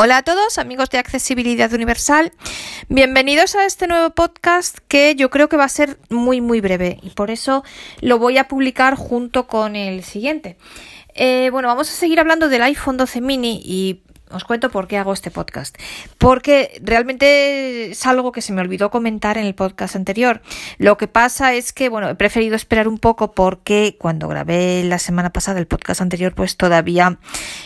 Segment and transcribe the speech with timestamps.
[0.00, 2.32] Hola a todos, amigos de Accesibilidad Universal.
[2.88, 7.00] Bienvenidos a este nuevo podcast que yo creo que va a ser muy, muy breve
[7.02, 7.64] y por eso
[8.00, 10.56] lo voy a publicar junto con el siguiente.
[11.16, 14.98] Eh, bueno, vamos a seguir hablando del iPhone 12 mini y os cuento por qué
[14.98, 15.76] hago este podcast.
[16.18, 20.42] Porque realmente es algo que se me olvidó comentar en el podcast anterior.
[20.78, 24.98] Lo que pasa es que, bueno, he preferido esperar un poco porque cuando grabé la
[24.98, 27.18] semana pasada el podcast anterior, pues todavía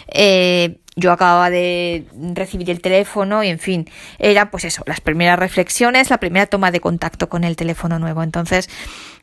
[0.09, 2.05] eh, yo acababa de
[2.35, 3.89] recibir el teléfono y en fin,
[4.19, 8.23] eran pues eso, las primeras reflexiones, la primera toma de contacto con el teléfono nuevo.
[8.23, 8.69] Entonces,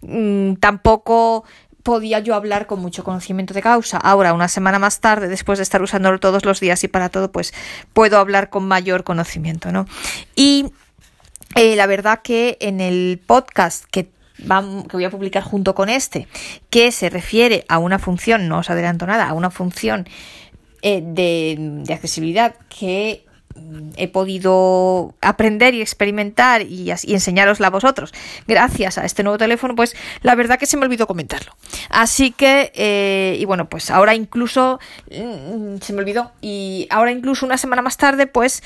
[0.01, 1.43] mm, tampoco
[1.83, 3.97] podía yo hablar con mucho conocimiento de causa.
[3.97, 7.31] Ahora, una semana más tarde, después de estar usándolo todos los días y para todo,
[7.31, 7.53] pues
[7.93, 9.85] puedo hablar con mayor conocimiento, ¿no?
[10.35, 10.71] Y
[11.55, 14.09] eh, la verdad que en el podcast que
[14.39, 16.25] que voy a publicar junto con este,
[16.69, 20.07] que se refiere a una función, no os adelanto nada, a una función
[20.81, 23.25] eh, de, accesibilidad que
[23.55, 28.13] mm, he podido aprender y experimentar y, y, enseñarosla a vosotros
[28.47, 31.55] gracias a este nuevo teléfono, pues la verdad que se me olvidó comentarlo.
[31.89, 34.79] Así que, eh, y bueno, pues ahora incluso
[35.11, 38.63] mm, se me olvidó y ahora incluso una semana más tarde, pues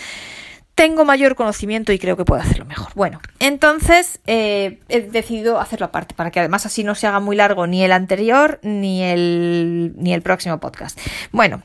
[0.76, 2.92] tengo mayor conocimiento y creo que puedo hacerlo mejor.
[2.96, 7.36] Bueno, entonces eh, he decidido hacerlo aparte para que además así no se haga muy
[7.36, 11.00] largo ni el anterior ni el, ni el próximo podcast.
[11.32, 11.62] Bueno,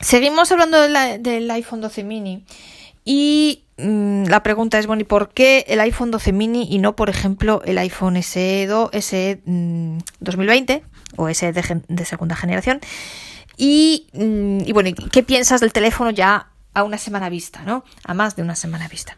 [0.00, 2.44] Seguimos hablando del iPhone 12 mini
[3.04, 6.94] y mm, la pregunta es, bueno, ¿y por qué el iPhone 12 mini y no,
[6.94, 10.84] por ejemplo, el iPhone SE, 2, SE 2020
[11.16, 12.80] o SE de, segunda generación?
[13.56, 17.84] Y, mm, y, bueno, ¿qué piensas del teléfono ya a una semana vista, ¿no?
[18.04, 19.16] A más de una semana vista.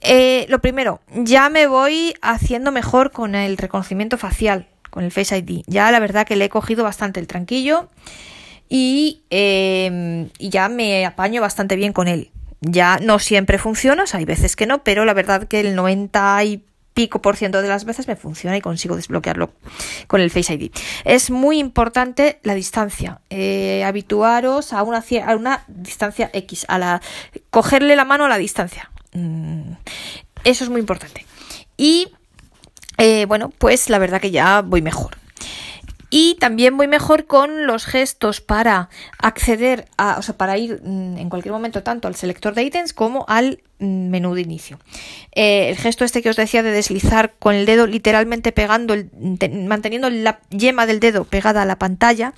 [0.00, 5.38] Eh, lo primero, ya me voy haciendo mejor con el reconocimiento facial, con el Face
[5.38, 5.62] ID.
[5.66, 7.88] Ya la verdad que le he cogido bastante el tranquillo
[8.70, 12.30] Em, y, ya me apaño bastante bien con él.
[12.60, 16.64] Ya no siempre funciona, hay veces que no, pero la verdad que el 90 y
[16.94, 19.50] pico por ciento de las veces me funciona y consigo desbloquearlo
[20.06, 20.70] con el Face ID.
[21.04, 23.20] Es muy importante la distancia.
[23.30, 27.02] Eh, habituaros a una, a una distancia X, a la
[27.50, 28.90] cogerle la mano a la distancia.
[29.12, 29.72] Mm,
[30.44, 31.26] eso es muy importante.
[31.76, 32.08] Y
[32.96, 35.23] eh, bueno, pues la verdad que ya voy mejor.
[36.16, 38.88] Y también voy mejor con los gestos para
[39.18, 42.92] acceder a, o sea, para ir mm, en cualquier momento tanto al selector de ítems
[42.92, 44.78] como al mm, menú de inicio.
[45.32, 48.94] Eh, el gesto este que os decía de deslizar con el dedo literalmente pegando,
[49.66, 52.32] manteniendo la yema del dedo pegada a la pantalla,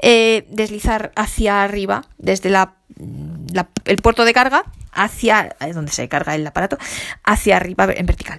[0.00, 2.74] eh, deslizar hacia arriba desde la,
[3.84, 6.78] el puerto de carga hacia donde se carga el aparato,
[7.24, 8.38] hacia arriba en vertical.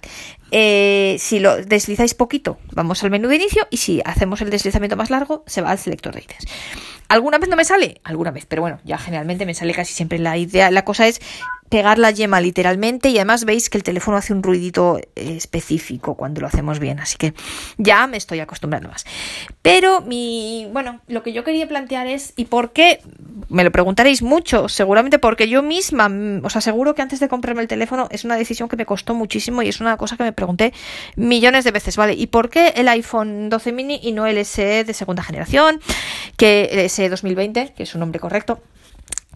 [0.51, 4.95] Eh, si lo deslizáis poquito, vamos al menú de inicio y si hacemos el deslizamiento
[4.95, 6.45] más largo, se va al selector de ítems.
[7.07, 8.01] ¿Alguna vez no me sale?
[8.03, 10.71] Alguna vez, pero bueno, ya generalmente me sale casi siempre la idea.
[10.71, 11.21] La cosa es
[11.75, 16.15] pegar la yema literalmente y además veis que el teléfono hace un ruidito eh, específico
[16.15, 17.33] cuando lo hacemos bien, así que
[17.77, 19.03] ya me estoy acostumbrando más.
[19.61, 23.01] Pero mi, bueno, lo que yo quería plantear es, ¿y por qué?
[23.49, 27.61] Me lo preguntaréis mucho, seguramente porque yo misma mm, os aseguro que antes de comprarme
[27.61, 30.31] el teléfono es una decisión que me costó muchísimo y es una cosa que me
[30.31, 30.71] pregunté
[31.17, 32.13] millones de veces, ¿vale?
[32.13, 35.81] ¿Y por qué el iPhone 12 mini y no el SE de segunda generación,
[36.37, 38.61] que el SE 2020, que es su nombre correcto?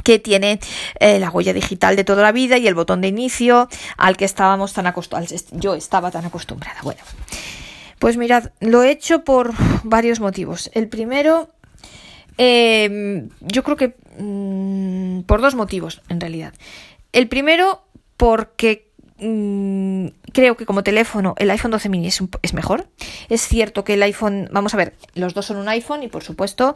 [0.03, 0.59] Que tiene
[0.99, 3.67] eh, la huella digital de toda la vida y el botón de inicio
[3.97, 6.79] al que estábamos tan acostumbrados, yo estaba tan acostumbrada.
[6.83, 7.01] Bueno,
[7.99, 10.69] pues mirad, lo he hecho por varios motivos.
[10.73, 11.49] El primero,
[12.38, 16.53] em, yo creo que mm, por dos motivos, en realidad.
[17.11, 17.83] El primero,
[18.17, 18.89] porque
[19.21, 22.88] Mm, creo que como teléfono el iPhone 12 mini es, mejor.
[23.29, 26.23] Es cierto que el iPhone, vamos a ver, los dos son un iPhone y por
[26.23, 26.75] supuesto,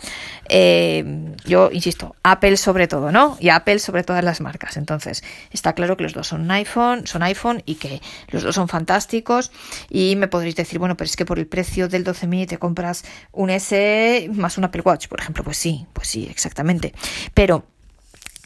[0.49, 3.37] eh, yo insisto, Apple sobre todo, ¿no?
[3.39, 4.77] Y Apple sobre todas las marcas.
[4.77, 8.55] Entonces, está claro que los dos son un iPhone, son iPhone y que los dos
[8.55, 9.51] son fantásticos.
[9.89, 12.57] Y me podréis decir, bueno, pero es que por el precio del 12 mini te
[12.57, 15.43] compras un S más un Apple Watch, por ejemplo.
[15.43, 16.93] Pues sí, pues sí, exactamente.
[17.33, 17.65] Pero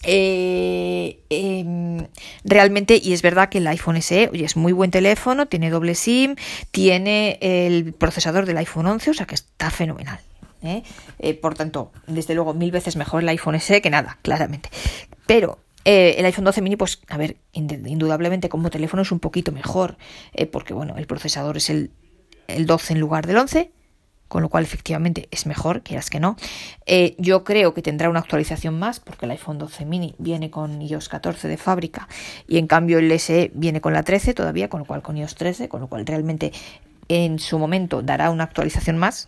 [0.03, 2.07] eh, em,
[2.43, 5.95] realmente, y es verdad que el iPhone SE oye, es muy buen teléfono, tiene doble
[5.95, 6.35] SIM,
[6.71, 10.19] tiene el procesador del iPhone 11, o sea que está fenomenal.
[10.61, 10.83] ¿eh?
[11.19, 14.69] Eh, por tanto, desde luego, mil veces mejor el iPhone SE que nada, claramente.
[15.25, 19.97] Pero el iPhone 12 mini, pues, a ver, indudablemente como teléfono es un poquito mejor,
[20.51, 21.91] porque bueno, el procesador es el,
[22.49, 23.71] el 12 en lugar del 11,
[24.27, 26.35] con lo cual efectivamente es mejor, quieras que no.
[26.85, 30.81] Eh, yo creo que tendrá una actualización más, porque el iPhone 12 mini viene con
[30.81, 32.07] iOS 14 de fábrica
[32.47, 35.35] y en cambio el SE viene con la 13 todavía, con lo cual con iOS
[35.35, 36.51] 13, con lo cual realmente
[37.09, 39.27] en su momento dará una actualización más.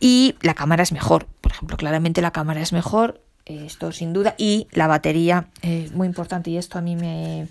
[0.00, 3.20] Y la cámara es mejor, por ejemplo, claramente la cámara es mejor.
[3.46, 4.34] esto sin duda.
[4.36, 7.48] Y la batería, es muy importante, y esto a mí me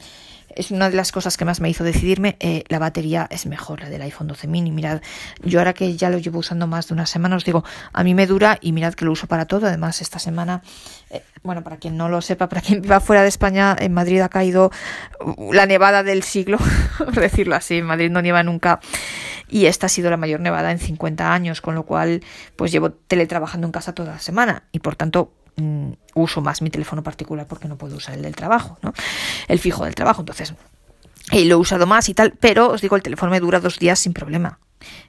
[0.55, 2.37] es una de las cosas que más me hizo decidirme.
[2.39, 4.71] Eh, la batería es mejor, la del iPhone 12 mini.
[4.71, 5.01] Mirad,
[5.43, 7.63] yo ahora que ya lo llevo usando más de una semana, os digo,
[7.93, 9.67] a mí me dura y mirad que lo uso para todo.
[9.67, 10.61] Además, esta semana,
[11.09, 14.21] eh, bueno, para quien no lo sepa, para quien viva fuera de España, en Madrid
[14.21, 14.71] ha caído
[15.51, 16.57] la nevada del siglo,
[16.97, 17.77] por decirlo así.
[17.77, 18.79] En Madrid no nieva nunca
[19.49, 22.21] y esta ha sido la mayor nevada en 50 años, con lo cual
[22.55, 25.31] pues llevo teletrabajando en casa toda la semana y por tanto
[26.13, 28.93] uso más mi teléfono particular porque no puedo usar el del trabajo, ¿no?
[29.47, 30.53] El fijo del trabajo, entonces
[31.31, 33.79] y lo he usado más y tal, pero os digo, el teléfono me dura dos
[33.79, 34.59] días sin problema.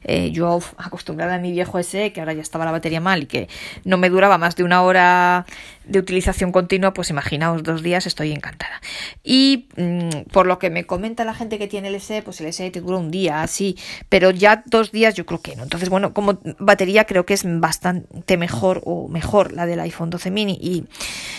[0.04, 3.26] Eh, yo acostumbrada a mi viejo ese, que ahora ya estaba la batería mal y
[3.26, 3.48] que
[3.84, 5.44] no me duraba más de una hora
[5.84, 8.80] de utilización continua, pues imaginaos dos días, estoy encantada.
[9.22, 12.52] Y mm, por lo que me comenta la gente que tiene el SE, pues el
[12.52, 13.76] SE te dura un día, así,
[14.08, 15.64] pero ya dos días yo creo que no.
[15.64, 20.30] Entonces, bueno, como batería creo que es bastante mejor o mejor la del iPhone 12
[20.30, 20.84] mini y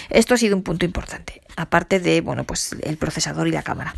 [0.10, 3.96] esto ha sido un punto importante, aparte de, bueno, pues el procesador y la cámara.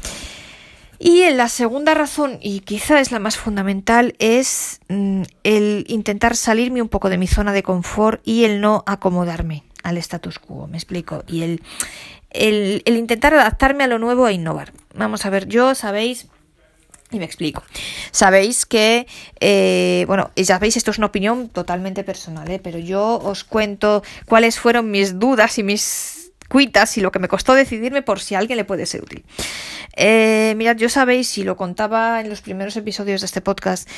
[1.04, 6.80] Y la segunda razón, y quizá es la más fundamental, es mm, el intentar salirme
[6.80, 10.78] un poco de mi zona de confort y el no acomodarme al status quo, me
[10.78, 11.64] explico, y el,
[12.30, 14.74] el, intentar adaptarme a lo nuevo e innovar.
[14.94, 16.28] Vamos a ver, yo sabéis
[17.10, 17.64] y me explico.
[18.12, 19.08] Sabéis que,
[19.40, 22.60] eh, bueno, ya veis, esto es una opinión totalmente personal, ¿eh?
[22.60, 26.21] pero yo os cuento cuáles fueron mis dudas y mis
[26.52, 29.24] cuitas y lo que me costó decidirme por si a alguien le puede ser útil.
[29.96, 33.90] Eh, mirad, yo sabéis, si lo contaba en los primeros episodios de este podcast,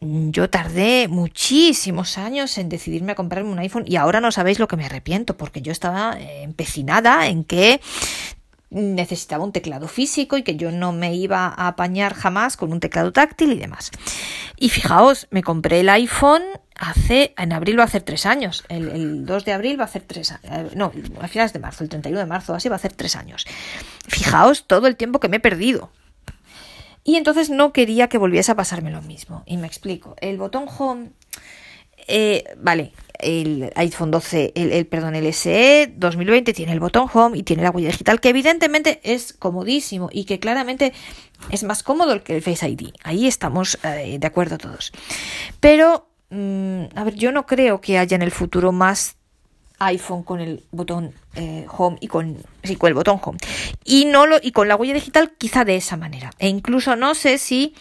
[0.00, 4.68] yo tardé muchísimos años en decidirme a comprarme un iPhone y ahora no sabéis lo
[4.68, 7.80] que me arrepiento porque yo estaba eh, empecinada en que
[8.68, 12.80] necesitaba un teclado físico y que yo no me iba a apañar jamás con un
[12.80, 13.90] teclado táctil y demás.
[14.58, 16.42] Y fijaos, me compré el iPhone
[16.78, 20.02] hace, en abril va a hacer tres años, el, 2 de abril va a hacer
[20.06, 22.76] tres años, eh, no, a finales de marzo, el 31 de marzo, así va a
[22.76, 23.46] hacer tres años.
[24.06, 25.90] Fijaos todo el tiempo que me he perdido.
[27.04, 29.44] Y entonces no quería que volviese a pasarme lo mismo.
[29.46, 31.10] Y me explico, el botón home,
[32.08, 37.44] eh, vale, el iPhone 12, el, perdón, el SE 2020 tiene el botón home y
[37.44, 40.92] tiene la huella digital, que evidentemente es comodísimo y que claramente
[41.50, 42.88] es más cómodo que el Face ID.
[43.04, 44.92] Ahí estamos eh, de acuerdo todos.
[45.60, 49.16] Pero Mm, a ver, yo no creo que haya en el futuro más
[49.78, 53.38] iPhone con el botón eh, home y con, sí, con el botón home.
[53.84, 56.30] Y no lo y con la huella digital quizá de esa manera.
[56.38, 57.74] E incluso no sé si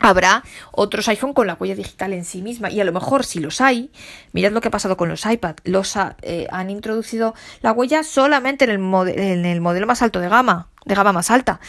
[0.00, 0.42] habrá
[0.72, 2.70] otros iPhone con la huella digital en sí misma.
[2.70, 3.90] Y a lo mejor si los hay
[4.32, 5.56] mirad lo que ha pasado con los iPad.
[5.64, 10.28] Los eh, han introducido la huella solamente en el, en el modelo más alto de
[10.28, 11.60] gama de gama más alta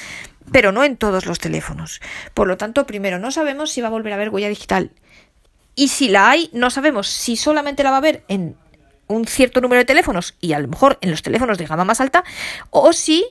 [0.51, 2.01] pero no en todos los teléfonos.
[2.33, 4.91] Por lo tanto primero no sabemos si va a volver a haber huella digital
[5.75, 8.55] y si la hay, no sabemos si solamente la va a haber en
[9.07, 12.01] un cierto número de teléfonos y a lo mejor en los teléfonos de gama más
[12.01, 12.23] alta,
[12.69, 13.25] o si,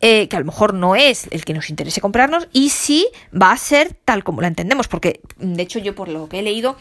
[0.00, 3.52] eh, que a lo mejor no es el que nos interese comprarnos, y si va
[3.52, 6.76] a ser tal como la entendemos, porque de hecho yo por lo que he leído,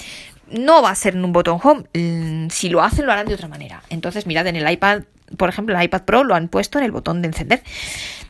[0.52, 3.36] no va a ser en un botón home, mm, si lo hacen lo harán de
[3.36, 3.84] otra manera.
[3.90, 5.04] Entonces mirad en el iPad,
[5.38, 7.64] por ejemplo, el iPad Pro lo han puesto en el botón de encender.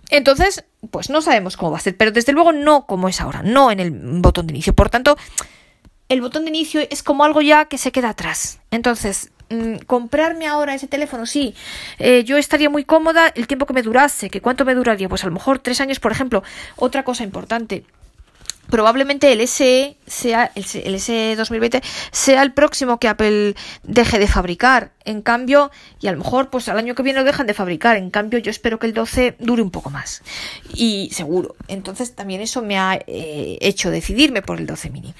[0.10, 3.44] Entonces, pues no sabemos cómo va a ser, pero desde luego no como es ahora,
[3.44, 4.74] no en el botón de inicio.
[4.74, 5.18] Por tanto,
[6.10, 8.60] el botón de inicio es como algo ya que se queda atrás.
[8.72, 11.56] Entonces, mm, comprarme ahora ese teléfono, sí,
[12.00, 15.24] eh, yo estaría muy cómoda el tiempo que me durase, que cuánto me duraría, pues
[15.24, 16.44] a lo mejor tres años, por ejemplo.
[16.76, 17.86] Otra cosa importante,
[18.70, 21.82] probablemente el SE sea el, SE 2020
[22.12, 24.92] sea el próximo que Apple deje de fabricar.
[25.06, 27.98] En cambio, y a lo mejor pues al año que viene lo dejan de fabricar.
[27.98, 30.22] En cambio, yo espero que el 12 dure un poco más.
[30.74, 31.56] Y seguro.
[31.68, 35.14] Entonces también eso me ha eh, hecho decidirme por el 12 mini.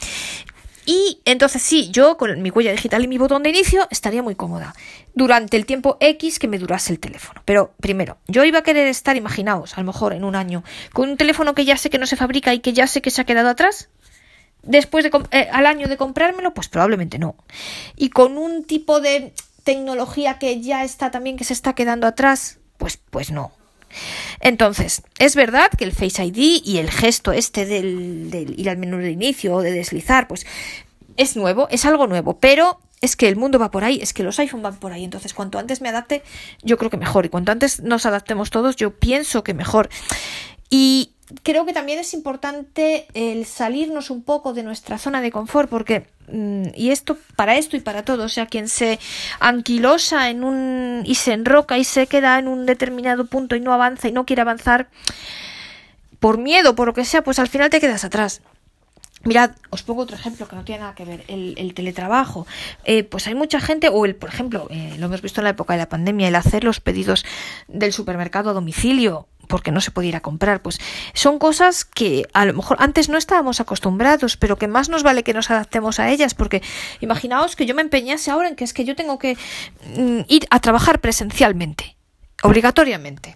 [0.92, 4.34] Y entonces sí, yo con mi huella digital y mi botón de inicio estaría muy
[4.34, 4.74] cómoda
[5.14, 7.44] durante el tiempo X que me durase el teléfono.
[7.46, 11.12] Pero primero, yo iba a querer estar, imaginaos, a lo mejor en un año, con
[11.12, 13.22] un teléfono que ya sé que no se fabrica y que ya sé que se
[13.22, 13.90] ha quedado atrás.
[14.64, 17.36] Después de eh, al año de comprármelo, pues probablemente no.
[17.96, 19.32] Y con un tipo de
[19.64, 23.52] tecnología que ya está también que se está quedando atrás, pues pues no.
[24.40, 28.98] Entonces, es verdad que el Face ID y el gesto este del, ir al menú
[28.98, 30.46] de inicio o de deslizar, pues
[31.18, 34.24] es nuevo, es algo nuevo, pero es que el mundo va por ahí, es que
[34.24, 35.04] los iPhone van por ahí.
[35.04, 36.22] Entonces, cuanto antes me adapte,
[36.64, 37.26] yo creo que mejor.
[37.26, 39.90] Y cuanto antes nos adaptemos todos, yo pienso que mejor.
[40.70, 45.70] Y creo que también es importante el salirnos un poco de nuestra zona de confort,
[45.70, 49.00] porque mm, y esto para esto y para todo, o sea, quien se
[49.40, 53.74] anquilosa en un y se enroca y se queda en un determinado punto y no
[53.74, 54.90] avanza y no quiere avanzar
[56.20, 58.42] por miedo, por lo que sea, pues al final te quedas atrás.
[59.24, 62.48] Mirad, os pongo otro ejemplo que no tiene nada que ver, el, teletrabajo.
[62.86, 65.52] Eh, pues hay mucha gente, o el, por ejemplo, eh, lo hemos visto en la
[65.52, 67.26] época de la pandemia, el hacer los pedidos
[67.68, 70.80] del supermercado a domicilio, porque no se podía ir a comprar, pues
[71.14, 75.24] son cosas que a lo mejor antes no estábamos acostumbrados, pero que más nos vale
[75.24, 76.62] que nos adaptemos a ellas, porque
[77.02, 79.38] imaginaos que yo me empeñase ahora en que es que yo tengo que
[79.98, 81.98] mm, ir a trabajar presencialmente,
[82.44, 83.36] obligatoriamente.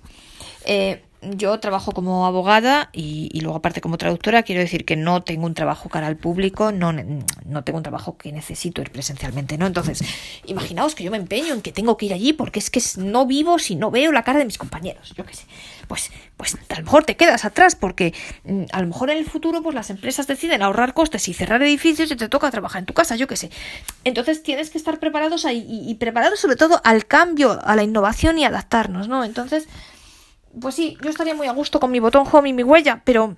[0.66, 5.46] Eh, yo trabajo como abogada y, luego aparte como traductora, quiero decir que no tengo
[5.46, 9.66] un trabajo cara al público, no, no tengo un trabajo que necesito ir presencialmente, ¿no?
[9.66, 10.02] Entonces,
[10.46, 13.26] imaginaos que yo me empeño en que tengo que ir allí porque es que no
[13.26, 15.46] vivo si no veo la cara de mis compañeros, yo qué sé.
[15.88, 18.14] Pues, pues a lo mejor te quedas atrás porque
[18.46, 21.62] mm, a lo mejor en el futuro pues las empresas deciden ahorrar costes y cerrar
[21.62, 23.52] edificios y te toca trabajar en tu casa, yo qué sé.
[24.04, 27.84] Entonces tienes que estar preparados ahí y, y preparados sobre todo al cambio, a la
[27.84, 29.24] innovación y adaptarnos, ¿no?
[29.24, 29.68] Entonces,
[30.60, 33.36] pues sí, yo estaría muy a gusto con mi botón home y mi huella, pero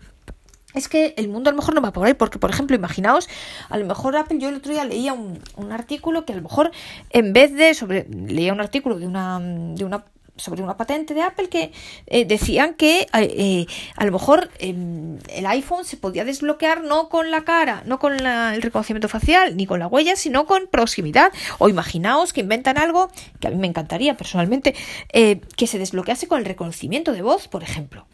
[0.74, 3.30] es que el mundo a lo mejor no va por ahí, porque por ejemplo, imaginaos,
[3.70, 6.42] a lo mejor Apple, yo el otro día leía un, un artículo que a lo
[6.42, 6.72] mejor
[7.12, 10.04] en vez de sobre, leía un artículo de una, de una
[10.38, 11.72] sobre una patente de Apple que
[12.08, 13.66] eh, decían que eh, eh,
[13.96, 18.14] a lo mejor em, el iPhone se podía desbloquear no con la cara, no con
[18.26, 21.32] el reconocimiento facial, ni con la huella, sino con proximidad.
[21.60, 24.76] O imaginaos que inventan algo que a mí me encantaría personalmente,
[25.12, 28.06] que se desbloquease con el reconocimiento de voz, por ejemplo.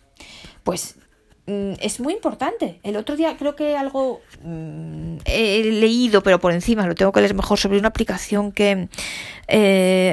[0.63, 0.95] Pues
[1.47, 2.79] Mm, es muy importante.
[2.83, 7.19] El otro día creo que algo mm, he leído, pero por encima lo tengo que
[7.19, 8.89] leer mejor, sobre una aplicación que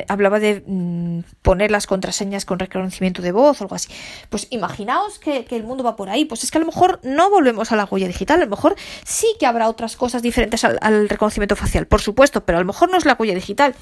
[0.09, 0.98] hablaba de mm,
[1.43, 3.89] poner las contraseñas con reconocimiento de voz o algo así.
[4.29, 6.25] Pues imaginaos que, el mundo va por ahí.
[6.25, 8.77] Pues es que a lo mejor no volvemos a la huella digital, a lo mejor
[9.05, 12.91] sí que habrá otras cosas diferentes al, reconocimiento facial, por supuesto, pero a lo mejor
[12.91, 13.75] no es la huella digital.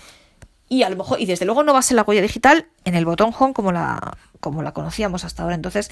[0.68, 2.96] Y a lo mejor, y desde luego no va a ser la huella digital en
[2.96, 5.54] el botón home como la, como la conocíamos hasta ahora.
[5.54, 5.90] Entonces,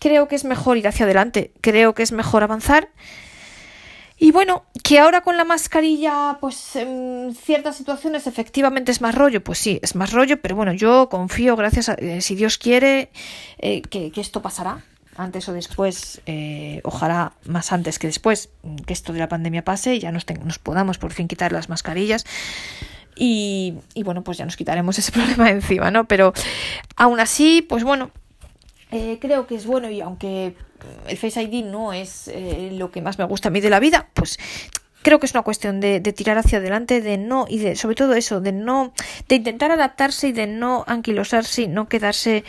[0.00, 2.88] creo que es mejor ir hacia adelante, creo que es mejor avanzar.
[4.18, 9.44] Y bueno, que ahora con la mascarilla, pues en ciertas situaciones efectivamente es más rollo,
[9.44, 13.10] pues sí, es más rollo, pero bueno, yo confío, gracias a, eh, si Dios quiere,
[13.58, 14.82] eh, que, esto pasará,
[15.16, 18.50] antes o después, eh, ojalá más antes que después,
[18.86, 21.68] que esto de la pandemia pase y ya nos, nos podamos por fin quitar las
[21.68, 22.24] mascarillas.
[23.20, 26.06] Y, bueno, pues ya nos quitaremos ese problema encima, ¿no?
[26.06, 26.32] Pero
[26.96, 28.10] aún así, pues bueno,
[28.90, 30.54] eh, creo que es bueno y aunque
[31.06, 33.80] el Face ID no es eh, lo que más me gusta a mí de la
[33.80, 34.38] vida, pues
[35.02, 38.14] creo que es una cuestión de, tirar hacia adelante, de no, y de, sobre todo
[38.14, 38.92] eso, de no,
[39.28, 42.44] de intentar adaptarse y de no anquilosarse y no quedarse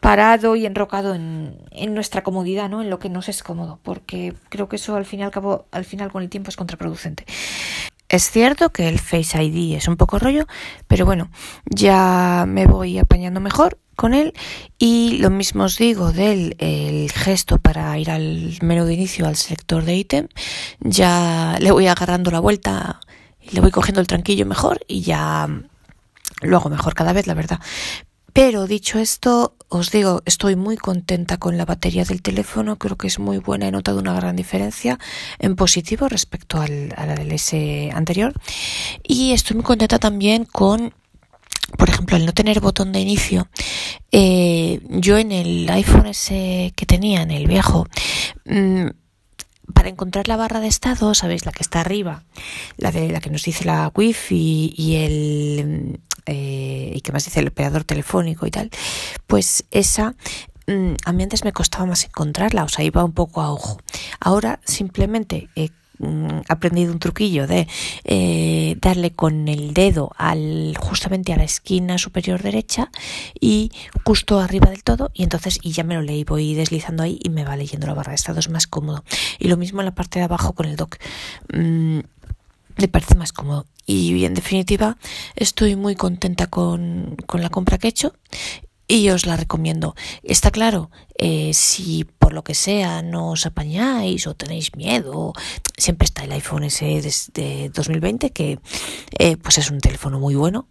[0.00, 2.82] parado y enrocado en, en, nuestra comodidad, ¿no?
[2.82, 5.66] En lo que nos es cómodo, porque creo que eso al fin y al cabo,
[5.72, 7.24] al final con el tiempo es contraproducente.
[8.08, 10.46] Es cierto que el Face ID es un poco rollo,
[10.86, 11.30] pero bueno,
[11.64, 14.32] ya me voy apañando mejor con él.
[14.78, 19.36] Y lo mismo os digo del el gesto para ir al menú de inicio al
[19.36, 20.28] sector de ítem.
[20.80, 23.00] Ya le voy agarrando la vuelta
[23.50, 25.48] le voy cogiendo el tranquillo mejor y ya
[26.42, 27.60] lo hago mejor cada vez la verdad.
[28.32, 33.06] Pero dicho esto, os digo, estoy muy contenta con la batería del teléfono, creo que
[33.06, 34.98] es muy buena, he notado una gran diferencia
[35.38, 38.32] en positivo respecto al, a la del S anterior.
[39.04, 40.94] Y estoy muy contenta también con
[41.78, 43.48] por ejemplo, el no tener botón de inicio,
[44.16, 47.88] eh, yo en el iPhone ese que tenía, en el viejo,
[48.44, 48.86] mm,
[49.74, 52.22] para encontrar la barra de estado, sabéis, la que está arriba,
[52.76, 57.40] la de la que nos dice la wifi y el eh, y que más dice
[57.40, 58.70] el operador telefónico y tal,
[59.26, 60.14] pues esa
[60.68, 63.80] mm, a mí antes me costaba más encontrarla, o sea, iba un poco a ojo.
[64.20, 67.68] Ahora simplemente he Mm, aprendido un truquillo de
[68.02, 72.90] eh, darle con el dedo al justamente a la esquina superior derecha
[73.40, 73.70] y
[74.04, 77.28] justo arriba del todo y entonces y ya me lo leí voy deslizando ahí y
[77.28, 78.10] me va leyendo la barra.
[78.10, 79.04] De estado es más cómodo.
[79.38, 80.96] Y lo mismo en la parte de abajo con el dock
[81.52, 82.00] mm,
[82.76, 83.66] me parece más cómodo.
[83.86, 84.96] Y en definitiva
[85.36, 88.14] estoy muy contenta con, con la compra que he hecho
[88.86, 89.94] y os la recomiendo.
[90.22, 95.32] Está claro, eh, si por lo que sea no os apañáis o tenéis miedo,
[95.76, 97.00] siempre está el iPhone ese
[97.32, 98.58] de 2020 que
[99.18, 100.68] eh, pues es un teléfono muy bueno,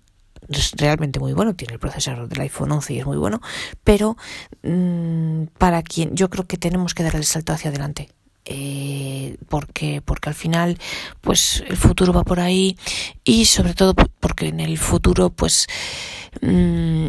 [0.75, 3.41] realmente muy bueno, tiene el procesador del iPhone 11 y es muy bueno,
[3.83, 4.17] pero
[4.63, 8.09] mm, para quien yo creo que tenemos que dar el salto hacia adelante.
[8.45, 10.77] Eh, porque porque al final
[11.21, 12.77] pues el futuro va por ahí
[13.23, 15.65] y sobre todo porque en el futuro pues
[16.41, 17.07] mm,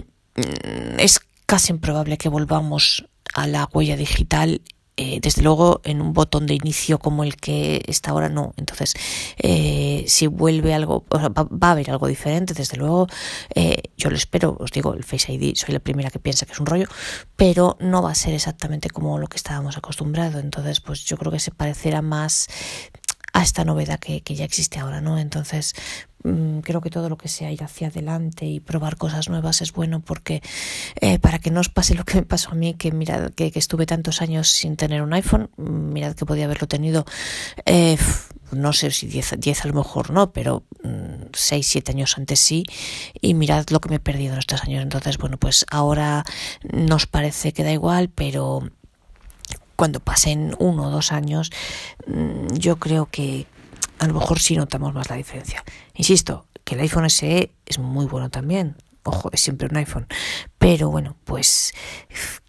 [0.99, 4.61] es casi improbable que volvamos a la huella digital
[4.97, 8.55] eh, desde luego en un botón de inicio como el que está ahora no.
[8.57, 8.95] Entonces,
[9.39, 13.09] eh, si vuelve algo, va, a haber algo diferente, desde luego,
[13.57, 16.53] eh, yo lo espero, os digo, el Face ID, soy la primera que piensa que
[16.53, 16.87] es un rollo,
[17.35, 20.45] pero no va a ser exactamente como lo que estábamos acostumbrados.
[20.45, 22.47] Entonces, pues yo creo que se parecerá más
[23.35, 25.19] a esta novedad que, que ya existe ahora, ¿no?
[25.19, 25.75] Entonces,
[26.25, 29.73] Mm, creo que todo lo que sea ir hacia adelante y probar cosas nuevas es
[29.75, 30.43] bueno porque
[31.03, 33.53] eh, para que no os pase lo que me pasó a mí, que mirad que,
[33.55, 37.05] estuve tantos años sin tener un iPhone, mm, mirad que podía haberlo tenido,
[37.67, 37.99] eh,
[38.53, 40.65] no sé si 10, 10 a lo mejor no, pero
[41.35, 42.65] 6, mm, 7 años antes sí,
[43.21, 44.83] y mirad lo que me he perdido en estos años.
[44.83, 46.25] Entonces, bueno, pues ahora
[46.73, 48.71] nos parece que da igual, pero
[49.77, 51.51] cuando pasen uno o dos años,
[52.53, 53.47] yo creo que,
[53.99, 55.65] a lo mejor sí notamos más la diferencia.
[55.95, 58.77] Insisto, que el iPhone SE es muy bueno también.
[59.05, 60.07] Ojo, es siempre un iPhone.
[60.65, 61.75] Pero bueno, pues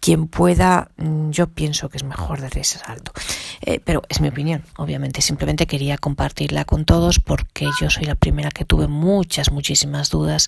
[0.00, 3.12] quien pueda, mm, yo pienso que es mejor dar ese salto.
[3.60, 5.20] Eh, pero es mi opinión, obviamente.
[5.20, 10.46] Simplemente quería compartirla con todos porque yo soy la primera que tuve muchas, muchísimas dudas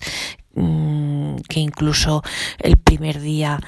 [0.55, 2.23] Mm, que incluso
[2.57, 3.59] el primer día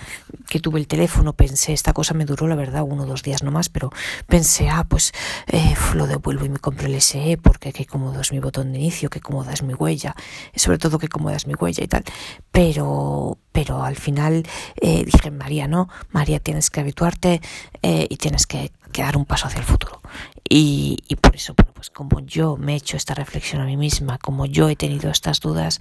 [0.49, 3.43] que tuve el teléfono pensé, esta cosa me duró la verdad uno o dos días
[3.43, 3.91] nomás, pero
[4.27, 5.13] pensé, ah, pues
[5.47, 8.79] eh, lo devuelvo y me compro el SE porque qué cómodo es mi botón de
[8.79, 10.15] inicio, qué cómoda es mi huella,
[10.55, 12.03] sobre todo qué cómoda es mi huella y tal.
[12.51, 14.43] Pero, pero al final
[14.81, 17.41] eh, dije, María, no, María, tienes que habituarte
[17.81, 20.01] eh, y tienes que, dar un paso hacia el futuro.
[20.47, 23.77] Y, y, por eso, bueno, pues como yo me he hecho esta reflexión a mí
[23.77, 25.79] misma, como yo he tenido estas dudas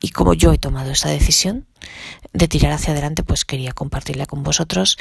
[0.00, 1.66] y como yo he tomado esta decisión
[2.32, 4.98] de tirar hacia adelante, pues quería compartirla con vosotros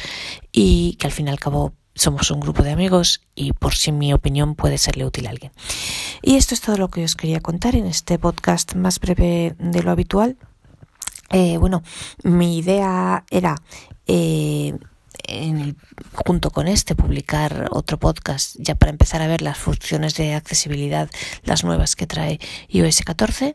[0.51, 3.91] y que al fin y al cabo somos un grupo de amigos y por si
[3.91, 5.51] mi opinión puede serle útil a alguien.
[6.21, 9.83] Y esto es todo lo que os quería contar en este podcast más breve de
[9.83, 10.38] lo habitual.
[11.31, 11.84] Eh, bueno,
[12.24, 13.55] mi idea era
[14.07, 14.77] eh,
[16.13, 21.10] junto con este publicar otro podcast ya para empezar a ver las funciones de accesibilidad,
[21.43, 23.53] las nuevas que trae iOS 14,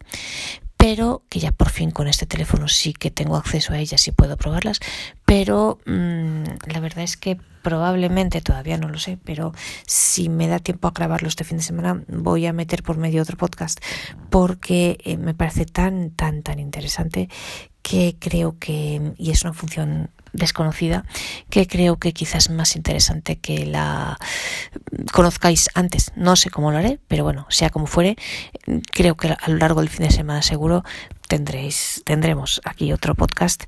[0.82, 4.10] pero que ya por fin con este teléfono sí que tengo acceso a ellas y
[4.10, 4.80] puedo probarlas,
[5.24, 9.52] pero mmm, la verdad es que probablemente todavía no lo sé, pero
[9.86, 13.22] si me da tiempo a grabarlo este fin de semana voy a meter por medio
[13.22, 13.78] otro podcast
[14.28, 17.28] porque eh, me parece tan tan tan interesante
[17.82, 21.04] que creo que y es una función desconocida
[21.50, 24.18] que creo que quizás es más interesante que la
[25.12, 26.12] conozcáis antes.
[26.16, 28.16] No sé cómo lo haré, pero bueno, sea como fuere,
[28.90, 30.84] creo que a lo largo del fin de semana seguro
[31.28, 33.64] tendréis, tendremos aquí otro podcast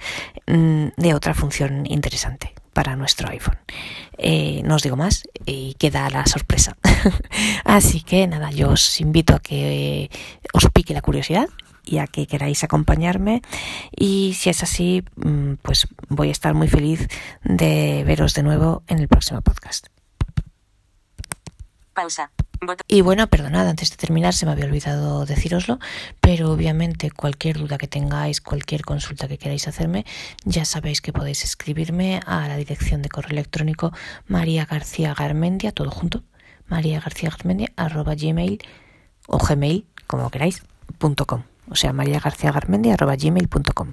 [0.46, 3.56] mm, de otra función interesante para nuestro iPhone.
[4.18, 6.76] Eh, no os digo más y queda la sorpresa.
[7.64, 10.10] Así que nada, yo os invito a que
[10.52, 11.48] os pique la curiosidad
[11.84, 13.42] y a que queráis acompañarme
[13.96, 17.08] y si es así mm, pues voy a estar muy feliz
[17.42, 19.86] de veros de nuevo en el próximo podcast.
[21.94, 22.30] Pausa.
[22.88, 25.78] Y bueno, perdonad, antes de terminar se me había olvidado deciroslo,
[26.20, 30.04] pero obviamente cualquier duda que tengáis, cualquier consulta que queráis hacerme,
[30.44, 33.92] ya sabéis que podéis escribirme a la dirección de correo electrónico
[34.26, 36.22] María García Garmendia, todo junto,
[36.66, 38.62] María García Garmendia, arroba gmail
[39.26, 40.62] o gmail, como queráis,
[40.98, 43.92] punto com o sea, mariagarciagarmendi.gmail.com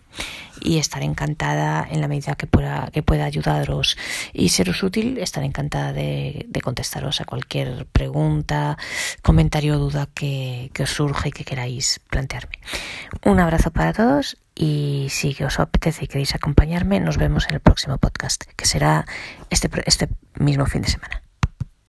[0.62, 3.98] y estaré encantada en la medida que pueda, que pueda ayudaros
[4.34, 8.78] y seros útil, estaré encantada de, contestaros a cualquier pregunta,
[9.24, 12.60] comentario o duda que, que os surja y que queráis plantearme.
[13.26, 17.62] Un abrazo para todos y si os apetece y queréis acompañarme, nos vemos en el
[17.62, 19.06] próximo podcast, que será
[19.50, 21.21] este, este mismo fin de semana.